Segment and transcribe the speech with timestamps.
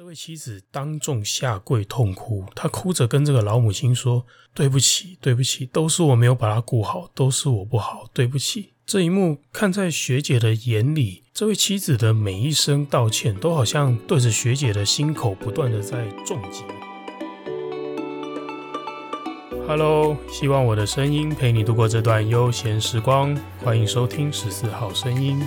[0.00, 16.64] 这位妻子当众下跪痛哭，她哭着跟这个老母亲说：“对不起，对不起，都是我没有把她顾好，都是我不好，对不起。”这一幕看在学姐的眼里，这位妻子的每一声道歉，都好像对着学姐的心口不断的在重击。
[19.68, 25.38] Hello，希望我的声音陪你度过这段悠闲时光，欢迎收听十四号声音。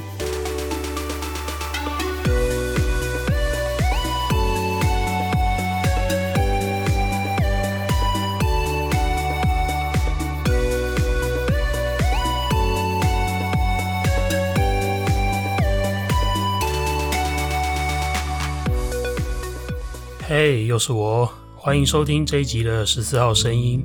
[20.45, 23.81] 嘿又是我，欢迎收听这一集的十四号声音。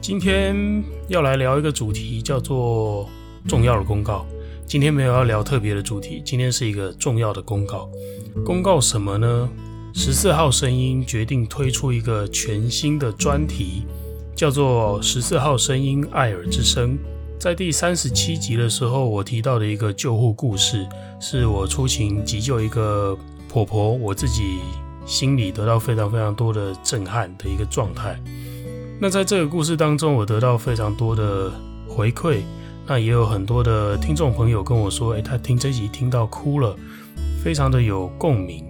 [0.00, 0.54] 今天
[1.08, 3.08] 要来聊一个主题，叫做
[3.48, 4.24] 重要的公告。
[4.68, 7.90] 今天没有要聊特别的主题，今天是一个重要的公告。
[8.44, 9.48] 公告什么呢？
[9.92, 13.82] 十四号声音决定推出一个全新的专题，
[14.36, 16.90] 叫做《十四号声音爱尔之声》。
[17.36, 20.86] 在第三十七集的时候，我提到的一个救护故事，
[21.20, 24.60] 是我出勤急救一个婆婆，我自己。
[25.06, 28.18] 心里得到非常非常多的震撼的一个状态。
[29.00, 31.52] 那在这个故事当中，我得到非常多的
[31.88, 32.40] 回馈。
[32.86, 36.76] 那也有很多的听众朋友跟我说：“诶，他听这集听到哭了，
[37.42, 38.62] 非常的有共鸣。”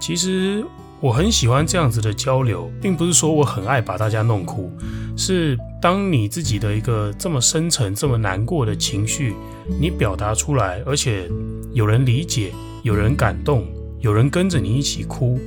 [0.00, 0.64] 其实
[0.98, 4.72] 我很喜欢这样子的交流，并不是说我很爱把大家弄哭，
[5.14, 9.34] 是当你自己的一个这么深沉、这么难过的情绪，
[9.78, 11.30] 你表达出来，而且
[11.74, 13.66] 有人理解，有人感动，
[14.00, 15.38] 有人跟着你一起哭。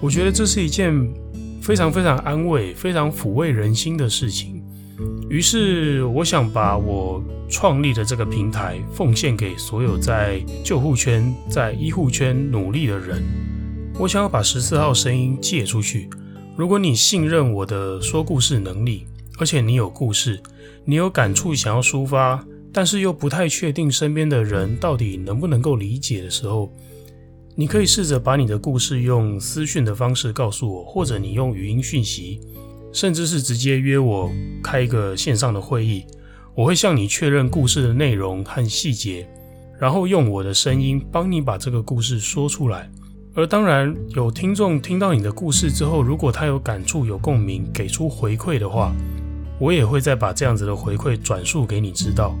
[0.00, 0.92] 我觉得这是一件
[1.60, 4.62] 非常非常安慰、非常抚慰人心的事情。
[5.28, 13.22] 于是，我想把我创立的这个平台奉献给所有在救护圈、在医护圈努力的人。
[13.98, 16.08] 我想要把十四号声音借出去。
[16.56, 19.06] 如果你信任我的说故事能力，
[19.38, 20.40] 而且你有故事，
[20.84, 26.72] 你有感触想要抒发，但是又不太确定身边的人到底能不能够理解的时候，
[27.60, 32.40] 你可以试着把你的故事用私讯的方式告诉我，或者你用语音讯息，
[32.90, 34.30] 甚至是直接约我
[34.64, 36.06] 开一个线上的会议，
[36.54, 39.28] 我会向你确认故事的内容和细节，
[39.78, 42.90] 然后用我的声音帮你把这个故事说出来。
[43.34, 48.90] 而当然，有听众听到你的故事之后，如果他有感触、有共鸣，给出回馈的话，
[49.58, 52.34] 我也会再把这样子的回馈转述给你知道，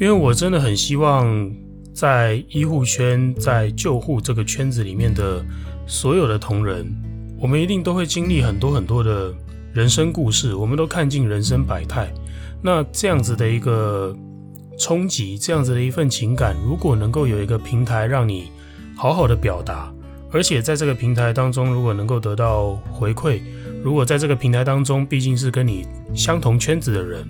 [0.00, 1.50] 因为我真的很希望。
[1.96, 5.42] 在医护圈，在救护这个圈子里面的
[5.86, 6.86] 所有的同仁，
[7.40, 9.32] 我们一定都会经历很多很多的
[9.72, 12.12] 人生故事，我们都看尽人生百态。
[12.60, 14.14] 那这样子的一个
[14.78, 18.50] 冲击，这样子的一份情感，如果能够有一个平台让你
[18.94, 19.90] 好好的表达，
[20.30, 23.40] 而且在这个平台当中，如果能够得到回馈，
[23.82, 27.26] 如果在这个平台当中，毕竟是跟你相同圈子的人。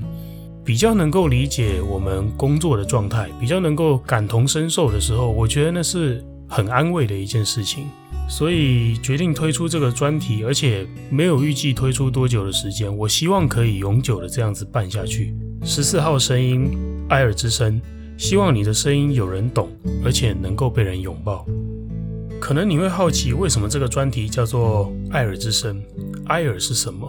[0.67, 7.87] 比较能够理解我们工作的状态，比较能够感同身受的时候，我觉得那是很安慰的一件事情。
[8.29, 12.95] 所以决定推出这个专题，而且没有预计推出多久的时间。
[12.99, 15.33] 我希望可以永久的这样子办下去。
[15.63, 16.77] 十四号声音，
[17.09, 17.81] 爱尔之声，
[18.19, 19.71] 希望你的声音有人懂，
[20.05, 21.47] 而且能够被人拥抱。
[22.41, 25.81] 可能你会好奇，为什么这个专题叫做爱尔之声？
[26.25, 27.09] 爱尔是什么？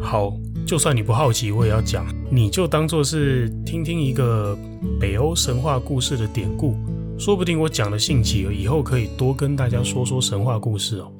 [0.00, 0.32] 好，
[0.66, 2.06] 就算你不好奇，我也要讲。
[2.30, 4.56] 你就当做是听听一个
[5.00, 6.76] 北欧神话故事的典故，
[7.18, 11.12] 说不定我讲的兴起，以后可以多跟大家说说神话故事哦。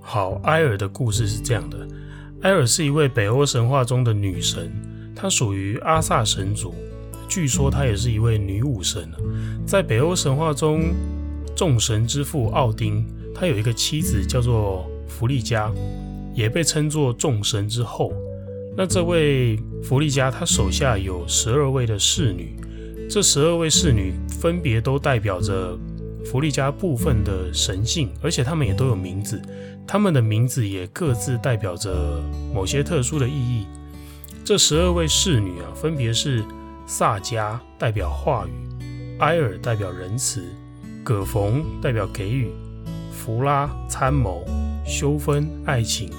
[0.00, 1.88] 好，埃尔的故事是这样的：
[2.42, 4.70] 埃尔是一位北欧神话中的女神，
[5.14, 6.74] 她属于阿萨神族，
[7.28, 9.10] 据说她也是一位女武神。
[9.66, 10.92] 在北欧神话中，
[11.56, 13.04] 众神之父奥丁，
[13.34, 15.72] 他有一个妻子叫做弗利嘉。
[16.34, 18.12] 也被称作众神之后。
[18.76, 22.56] 那这位弗利嘉，他手下有十二位的侍女，
[23.08, 25.78] 这十二位侍女分别都代表着
[26.24, 29.40] 弗利嘉部分的神性，而且他们也都有名字，
[29.86, 32.20] 他们的名字也各自代表着
[32.52, 33.64] 某些特殊的意义。
[34.44, 36.44] 这十二位侍女啊，分别是
[36.84, 40.42] 萨迦代表话语，埃尔代表仁慈，
[41.04, 42.50] 葛冯代表给予，
[43.12, 44.44] 弗拉参谋，
[44.84, 46.10] 修芬爱情。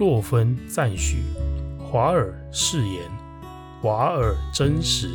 [0.00, 1.18] 洛芬赞许，
[1.78, 3.02] 华尔誓言，
[3.82, 5.10] 瓦尔真实，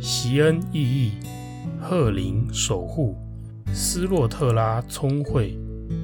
[0.00, 1.12] 席恩意义，
[1.80, 3.14] 赫林守护，
[3.72, 5.56] 斯洛特拉聪慧，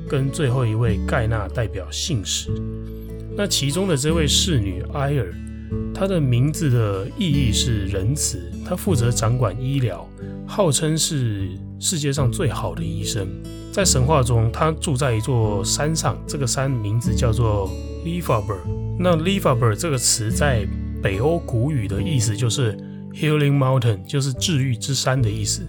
[0.09, 2.53] 跟最后一位盖纳代表信使。
[3.37, 5.35] 那其中的这位侍女埃尔，
[5.93, 10.09] 她的名字的意义是仁慈，她负责掌管医疗，
[10.47, 11.49] 号称是
[11.81, 13.27] 世界上最好的医生。
[13.75, 17.69] 在神话中，他住在一座山上，这个山名字叫做
[18.05, 18.61] Lifaber。
[18.97, 20.65] 那 Lifaber 这个词在
[21.03, 22.77] 北欧古语的意思就是
[23.13, 25.67] Healing Mountain，就是治愈之山的意思。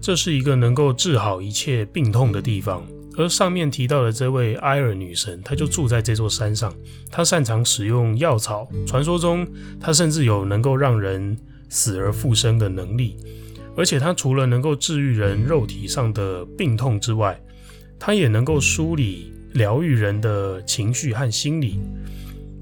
[0.00, 2.86] 这是一个能够治好一切病痛的地方。
[3.16, 6.72] 而上面提到的这位埃尔女神，她就住在这座山上。
[7.10, 9.44] 她擅长使用药草，传说中
[9.80, 11.36] 她甚至有能够让人
[11.68, 13.16] 死而复生的能力。
[13.76, 17.36] 而且她除了能够治愈人肉体上的病痛之外，
[17.98, 21.80] 她也能够梳理、疗愈人的情绪和心理。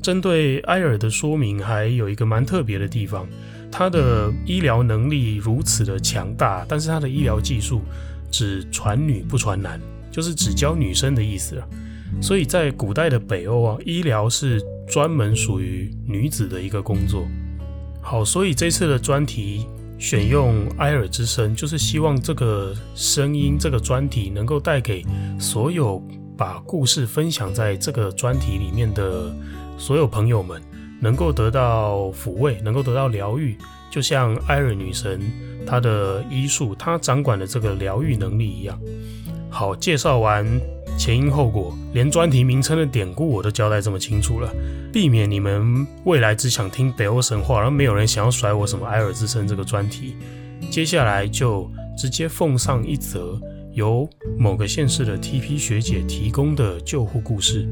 [0.03, 3.27] 针对埃尔的说明，还有一个蛮特别的地方：
[3.71, 7.83] 他的医疗能力如此的强大，但是他的医疗技术
[8.31, 9.81] 只传女不传男。
[10.09, 11.69] 就是只教女生的意思了，
[12.23, 17.29] 所以在古代的北欧啊，医疗是专门属于女子的一个工作。
[18.01, 19.67] 好，所以这次的专题
[19.99, 25.05] 选用埃尔之声，就是希望这个声音、这个专题能够带给
[25.39, 26.03] 所有
[26.37, 29.35] 把故事分享在这个专题里面的
[29.79, 30.61] 所有朋友们，
[31.01, 33.57] 能够得到抚慰，能够得到疗愈，
[33.91, 35.21] 就像埃尔女神
[35.67, 38.79] 她的医术，她掌管的这个疗愈能力一样。
[39.49, 40.47] 好，介绍完
[40.97, 44.53] 前因后果，连专题名称的典故我都交代这么清楚了，
[44.93, 50.17] 避免你们未来只想听北欧神话，而没有人想要甩我什么埃尔之声这个专题。
[50.71, 53.39] 接下来就直接奉上一则
[53.75, 54.09] 由
[54.39, 57.69] 某个县市的 TP 学姐提供的救护故事。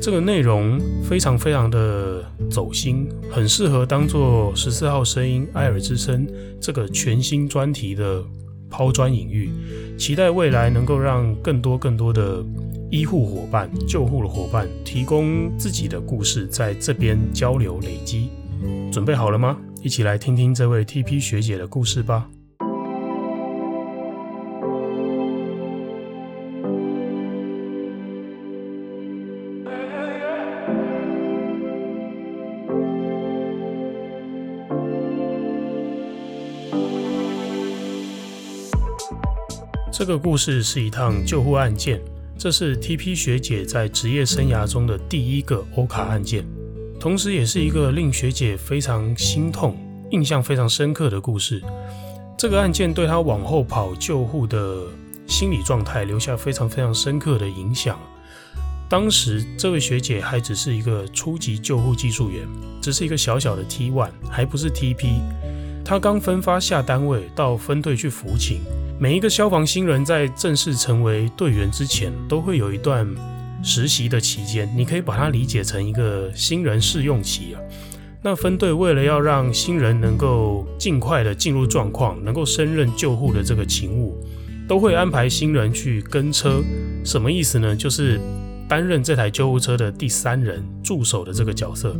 [0.00, 6.26] 这个内容非常非常的走心，很适合当做十四号声音埃尔之声
[6.60, 8.24] 这个全新专题的。
[8.70, 9.50] 抛砖引玉，
[9.96, 12.44] 期待未来能够让更多更多的
[12.90, 18.30] 医护伙伴、救护的伙伴提供自己的故事，在这边交流累积。
[18.92, 19.56] 准备好了吗？
[19.82, 22.28] 一起来听听这位 TP 学姐的故事吧。
[39.96, 42.00] 这个故事是一趟救护案件，
[42.36, 46.44] 这是 TP 学姐在职业生涯中的第一个欧卡案件，
[46.98, 49.78] 同时也是一个令学姐非常心痛、
[50.10, 51.62] 印象非常深刻的故事。
[52.36, 54.82] 这个案件对她往后跑救护的
[55.28, 57.96] 心理状态留下非常非常深刻的影响。
[58.88, 62.48] 当时这位学姐还只是一个初级救护技术员，
[62.82, 65.20] 只是一个小小的 T1，还不是 TP。
[65.84, 68.60] 他刚分发下单位到分队去服勤。
[68.98, 73.06] 每一个消防新人在正式成为队员之前，都会有一段
[73.62, 74.72] 实习的期间。
[74.74, 77.60] 你可以把它理解成一个新人试用期啊。
[78.22, 84.16] 那分队为了要让新人能够尽快的进入状况，能够胜任救护的这个勤务，
[84.66, 86.62] 都会安排新人去跟车。
[87.04, 87.76] 什么意思呢？
[87.76, 88.18] 就是
[88.68, 91.96] 担任这台救护车的第三人助手的这个角色，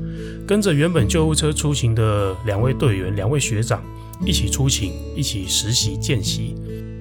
[0.47, 3.85] 跟着原本救护车出勤的两位队员、两位学长
[4.25, 6.55] 一起出勤，一起实习见习。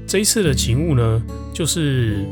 [0.08, 1.24] 这一次的勤务呢，
[1.54, 2.26] 就是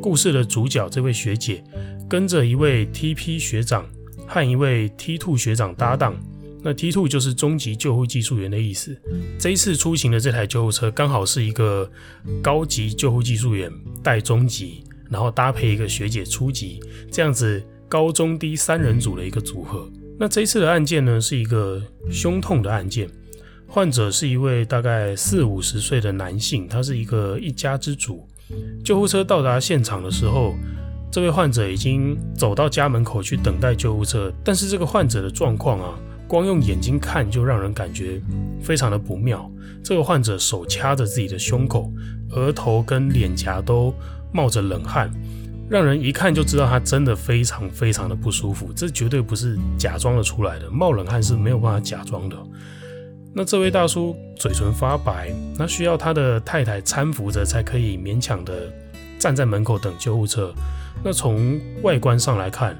[0.00, 1.62] 故事的主角这位学姐
[2.08, 3.84] 跟着一位 TP 学长
[4.26, 6.16] 和一位 T2 学长搭档。
[6.62, 8.96] 那 T2 就是中级救护技术员的意思。
[9.38, 11.88] 这一次出行的这台救护车刚好是一个
[12.42, 13.70] 高级救护技术员
[14.02, 16.80] 带中级，然后搭配一个学姐初级，
[17.10, 19.88] 这样子高中低三人组的一个组合。
[20.18, 23.08] 那这一次的案件呢，是一个胸痛的案件。
[23.68, 28.26] 患者是一位大概四五十岁的男性，他是一个一家之主。
[28.84, 30.54] 救护车到达现场的时候，
[31.10, 34.32] 这位患者已经走到家门口去等待救护车。
[34.44, 38.22] 但是这个患者的状况啊，光用眼睛看就让人感觉
[38.62, 39.50] 非常的不妙。
[39.82, 41.92] 这个患者手掐着自己的胸口，
[42.30, 43.92] 额头跟脸颊都
[44.36, 45.10] 冒着冷汗，
[45.70, 48.70] 让人一看就知道他真的非常非常的不舒服。
[48.76, 52.36] 这绝对不是假装的出来的，冒冷汗是没有办法假装的。
[53.34, 58.70] 那这位大叔嘴唇发白，那需要他的太太搀扶着才可以勉强的
[59.18, 60.52] 站在门口等救护车。
[61.02, 62.76] 那从外观上来看，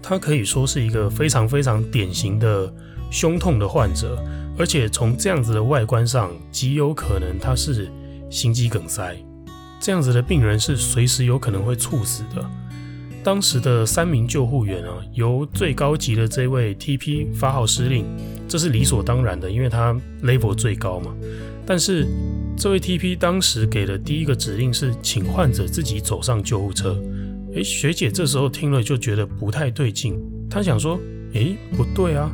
[0.00, 2.72] 他可以说是一个非常非常典型的
[3.10, 4.16] 胸痛的患者，
[4.56, 7.90] 而且从这样子的外观上，极有可能他是
[8.30, 9.16] 心肌梗塞。
[9.80, 12.44] 这样子的病人是随时有可能会猝死的。
[13.22, 18.04] 当时的三名救护员啊，由最高级的这位 TP 发号施令，
[18.48, 21.14] 这是理所当然的，因为他 level 最高嘛。
[21.66, 22.06] 但是
[22.56, 26.98] 这位 TP 当时给的第一个指令是，请患者自己走上救护车。
[27.54, 30.18] 诶，学姐这时候听了就觉得不太对劲，
[30.48, 30.98] 她想说，
[31.34, 32.30] 诶，不对啊，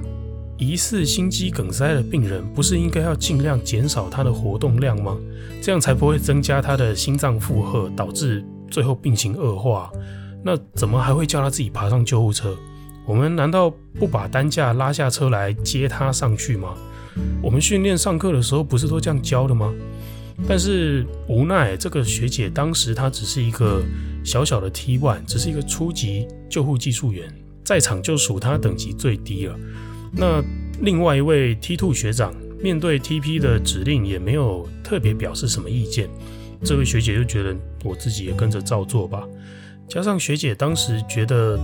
[0.59, 5.17] 疑似心肌梗塞的病人，不是应该要尽量减少他的活动量吗？
[5.61, 9.91] 这样才不会增加他的心脏负荷，导致最后病情恶化，
[10.43, 12.57] 那怎么还会叫他自己爬上救护车？
[13.05, 16.75] 我们难道不把担架拉下车来接他上去吗？
[17.43, 19.73] 我们训练上课的时候不是都这样教的吗？
[20.47, 23.83] 但是无奈，这个学姐当时她只是一个
[24.23, 27.33] 小小的 T1，只是一个初级救护技术员，
[27.65, 29.57] 在场就属她等级最低了。
[30.17, 30.43] 那
[30.81, 36.09] 另外一位 T Two 学长面对 TP 的指令也没有特别表示什么意见，
[36.65, 37.55] 这位学姐就觉得
[37.85, 39.23] 我自己也跟着照做吧。
[39.89, 41.59] 加上学姐当时觉得。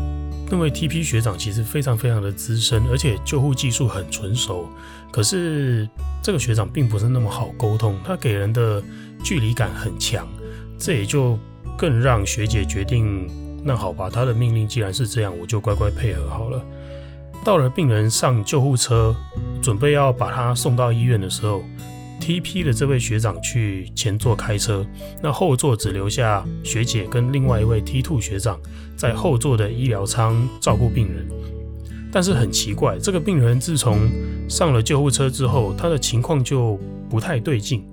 [0.51, 4.69] 那位 TP 学长其实非常非常的资深，而且救护技术很纯熟。
[5.11, 5.89] 可是
[6.23, 8.83] 这个学长并不是那么好沟通，他给人的
[9.25, 10.29] 距离感很强，
[10.79, 11.39] 这也就
[11.79, 13.27] 更让学姐决定，
[13.65, 16.63] 那好吧，他的命令既然是这样，我就乖乖配合好了。
[17.45, 19.15] 到了病人上救护车，
[19.61, 21.63] 准备要把他送到医院的时候。
[22.21, 24.87] TP 的这位学长去前座开车，
[25.21, 28.61] 那后座只留下学姐跟另外一位 T2 学长
[28.97, 31.27] 在后座的医疗舱照顾病人。
[32.13, 34.09] 但是很奇怪，这个病人自从
[34.49, 36.79] 上了救护车之后，他的情况就
[37.11, 37.85] 不太对劲，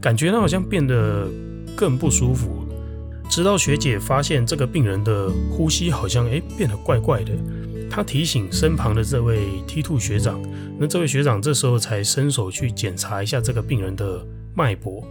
[0.00, 1.28] 感觉他好像变得
[1.76, 2.66] 更不舒服。
[3.28, 7.32] 直到学姐发现这个病人的呼吸好像诶变得怪怪的。
[7.96, 10.38] 他提醒身旁的这位 T Two 学长，
[10.78, 14.22] 那这位学长这时候才伸手去检查一下这个病人的
[14.54, 15.02] 脉搏。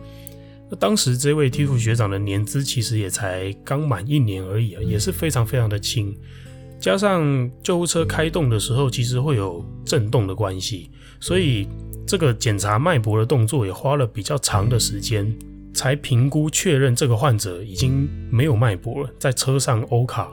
[0.70, 6.16] 那当时这位 T Two 学长的年资其实也才刚满一年而已啊，也是非常非常的轻。
[6.80, 11.68] 加上救护车开动的时候，其实会有震动的关系，所以
[12.06, 15.36] 这个检查脉搏的动作也花了比较长的时间，
[15.74, 20.30] 才评估确认这个患者已经没有脉搏了，在车上欧卡。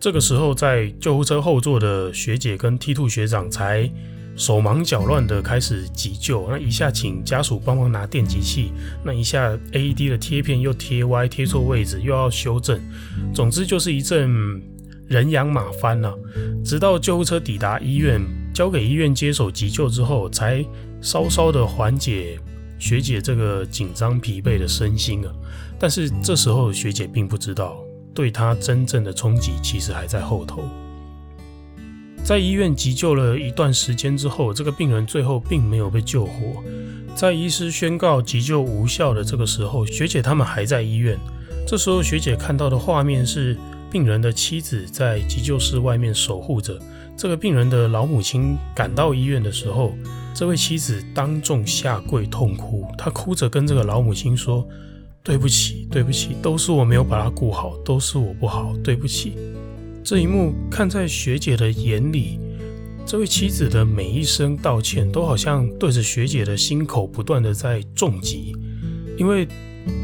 [0.00, 3.88] 这个时候，在救护车后座的学姐跟 T2 学长才
[4.34, 6.48] 手忙脚乱的开始急救。
[6.48, 8.72] 那一下请家属帮忙拿电击器，
[9.04, 12.80] 那一下 AED 的贴片又贴歪，贴错位置，又要修正。
[13.34, 14.62] 总之就是一阵
[15.06, 16.14] 人仰马翻啊！
[16.64, 18.22] 直到救护车抵达医院，
[18.54, 20.64] 交给医院接手急救之后，才
[21.02, 22.38] 稍稍的缓解
[22.78, 25.30] 学姐这个紧张疲惫的身心啊。
[25.78, 27.76] 但是这时候学姐并不知道。
[28.14, 30.64] 对他真正的冲击其实还在后头。
[32.22, 36.62] 在医院急救了一段时间之后，这个病人最后并没有被救活。
[37.14, 41.18] 在医师宣告急救无效的这个时候，学姐他们还在医院。
[41.66, 43.56] 这时候学姐看到的画面是
[43.90, 46.78] 病人的妻子在急救室外面守护着。
[47.16, 49.94] 这个病人的老母亲赶到医院的时候，
[50.34, 54.66] 这位妻子当众下跪痛哭，她哭着跟这个老母亲说。
[55.30, 59.34] 对不起，对不起，都是我没有把他顾好，都是我不好，对不起。
[60.02, 62.40] 这一幕看在学姐的眼里，
[63.06, 68.56] 这位妻子的每一声道歉，都好像对着学姐的心口不断的在重击，
[69.16, 69.46] 因为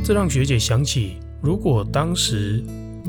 [0.05, 2.63] 这让学姐想起，如果当时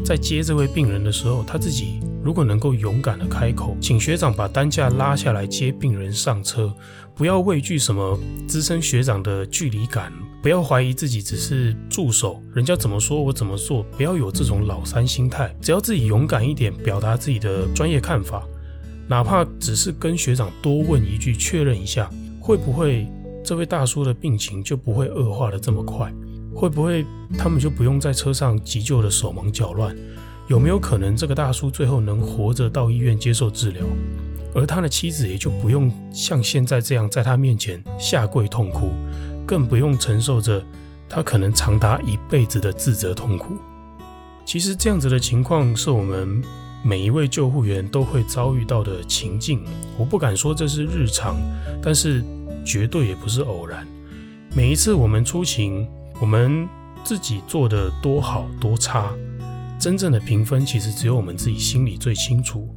[0.03, 6.74] 在接这位病人的时候，她自己如果能够勇敢的开口，请学长把担架拉下来接病人上车，
[7.13, 10.12] 不要畏惧什么资深学长的距离感。
[10.41, 15.53] 不要怀疑自己只是助手，人家怎么说我怎么做，不要有这种老三心态。
[15.62, 18.48] 只要自己勇敢一点，表达自己的专业看法，
[19.08, 23.08] 哪怕只是跟学长多问一句，确认一下，会不会
[23.44, 26.13] 这位大叔的病情就不会恶化的这么快？
[26.56, 27.06] 会不会
[27.38, 29.96] 他们就不用在车上急救的手忙脚乱？
[30.48, 33.84] 有没有可能这个大叔最后能活着到医院接受治疗，
[34.56, 38.91] 而他的妻子也就不用像现在这样在他面前下跪痛哭？
[39.47, 40.63] 更不用承受着
[41.09, 43.55] 他可能长达一辈子的自责痛苦。
[44.45, 46.43] 其实这样子的情况是我们
[46.83, 49.63] 每一位救护员都会遭遇到的情境。
[49.97, 51.37] 我不敢说这是日常，
[51.81, 52.23] 但是
[52.65, 53.87] 绝对也不是偶然。
[54.55, 55.87] 每一次我们出勤，
[56.19, 56.67] 我们
[57.03, 59.11] 自己做的多好多差，
[59.79, 62.67] 真正的评分其实只有我们自己心里最清楚。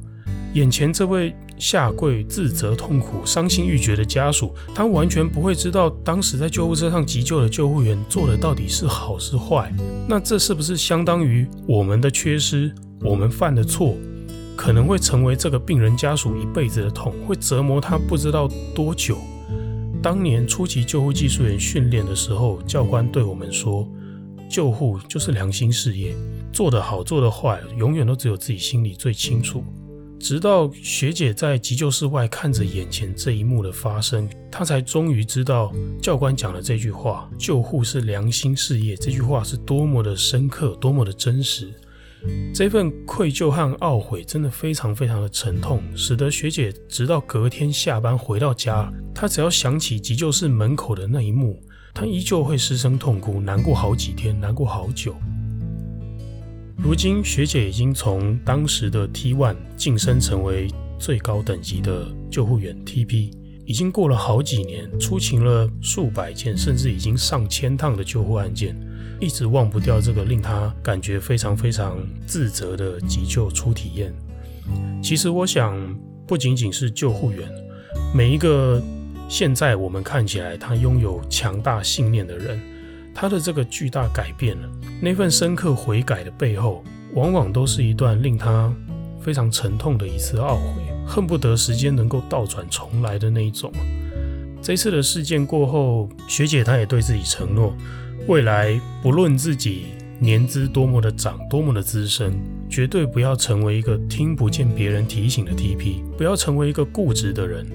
[0.53, 9.71] 眼前这位下跪、自责、痛苦、伤心欲绝的家属，他完全不会知道当时在救护车上急救的救护员做的到底是好是坏。
[10.09, 12.73] 那这是不是相当于我们的缺失？
[13.01, 13.95] 我们犯的错，
[14.55, 19.19] 可能会成为这个病人家属一辈子的痛，会折磨他不知道多久。
[20.01, 23.87] 当年初级救护技术员训练的时候，教官对我们说
[24.49, 26.15] ：“救护就是良心事业，
[26.51, 29.63] 做得好，做得坏，永远都只有自己心里最清楚。”
[30.21, 41.73] 直到学姐在急救室外看着眼前这一幕的发生，她才终于知道教官讲的这句话“救护是良心事业”这句话是多么的深刻，多么的真实。
[42.53, 51.59] 这份愧疚和懊悔真的非常非常的沉痛，使得学姐直到隔天下班回到家，她只要想起急救室门口的那一幕，
[51.95, 55.15] 她依旧会失声痛哭，难过好几天，难过好久。
[56.83, 63.31] 如今学姐已经从当时的 T1 晋升成为最高等级的救护员 TP，
[63.65, 68.75] 已经过了好几年，出勤了数百件，甚至已经上千趟的救护案件，
[69.19, 74.11] 一直忘不掉这个令她感觉非常非常自责的急救初体验。
[75.03, 75.77] 其实我想，
[76.25, 77.47] 不仅仅是救护员，
[78.13, 78.81] 每一个
[79.29, 82.59] 现在我们看起来他拥有强大信念的人，
[83.13, 84.69] 他的这个巨大改变了，
[85.01, 88.73] 那份深刻悔改的背后，往往都是一段令他
[89.19, 93.71] 非常沉痛的一次懊悔，恨不得时间能够倒转重来的那一种。
[94.61, 97.75] 这次的事件过后，学姐她也对自己承诺，
[98.27, 99.85] 未来不论自己
[100.19, 102.31] 年资多么的长，多么的资深，
[102.69, 107.65] 绝对不要成为一个听不见别人提醒的 TP，不要成为一个固执的人。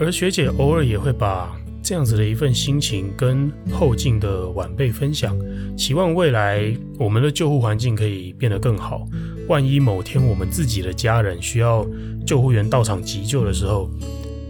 [0.00, 5.38] 而学姐偶尔也会把这样子的一份心情跟后进的晚辈分享，
[5.76, 9.06] 期望未来我们的救护环境可以变得更好。
[9.48, 11.86] 万一某天我们自己的家人需要
[12.26, 13.90] 救护员到场急救的时候，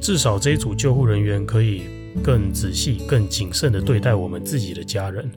[0.01, 1.83] 至少这一组救护人员可以
[2.23, 5.29] 更仔细、更谨慎地对待我们自己的家人。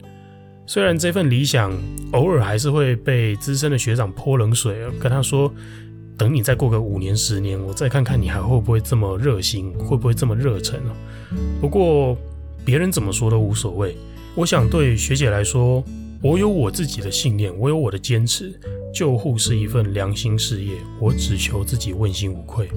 [0.66, 1.76] 虽然这份理想
[2.12, 5.52] 偶尔还是会被资深的学长泼冷水，跟他说。
[6.18, 10.92] 等你再过个五年十年，我再看看你还会不会这么热心，会不会这么热忱啊？
[11.60, 12.18] 不过
[12.64, 13.96] 别人怎么说都无所谓。
[14.34, 15.82] 我想对学姐来说，
[16.20, 18.52] 我有我自己的信念，我有我的坚持。
[18.92, 22.68] 救护是一份良心事业，我只求自己问心无愧。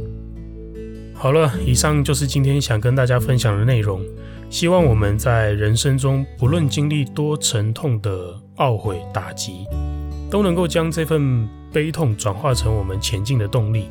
[1.15, 4.03] 好了，以上就是今天想跟大家分享的内容。
[4.51, 9.65] 希望我们在人生中，不论经历多沉痛的懊悔打击，
[10.29, 11.49] 都能够将这份。
[11.71, 13.89] 悲痛转化成我们前进的动力，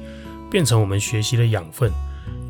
[0.51, 1.91] 变成我们学习的养分，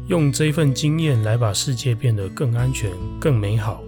[0.08, 3.82] 用这份经验来把世界变得更安全、更美好。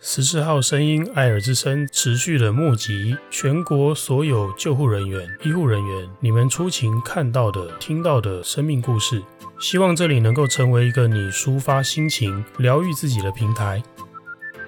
[0.00, 9.20] 十四号声音，爱尔之声持续的募集全国所有救护人员、医护人员，你们出勤看到的、听到的生命故事，
[9.58, 13.82] 希望这里能够成为一个你抒发心情、疗愈自己的平台。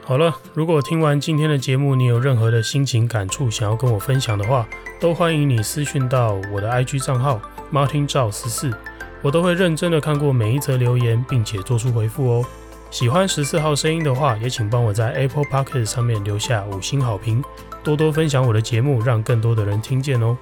[0.02, 4.66] 好了，如果听完今天的节目，你有任何的心情感触想要跟我分享的话，
[4.98, 7.40] 都欢迎你私讯到我的 IG 账号
[7.72, 8.74] Martin 赵十四，
[9.22, 12.44] 我都会认真的看过每一则留言，并且做出回复哦。
[12.90, 17.44] 喜欢十四号声音的话，也请帮我在 Apple Podcast 上面留下五星好评，
[17.84, 20.36] 多多分享我的节目，让更多的人听见哦。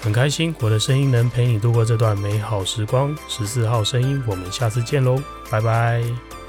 [0.00, 3.14] 很开心我的声音能陪你度过这段美好时光。
[3.28, 6.41] 十四号声音，我们下次见喽，拜拜。